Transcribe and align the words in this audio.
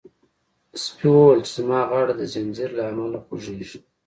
سپي 0.83 1.07
وویل 1.11 1.39
چې 1.45 1.51
زما 1.57 1.79
غاړه 1.89 2.13
د 2.17 2.21
زنځیر 2.33 2.69
له 2.77 2.83
امله 2.91 3.19
خوږیږي. 3.25 3.79